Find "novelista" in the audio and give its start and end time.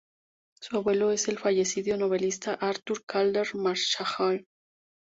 1.95-2.55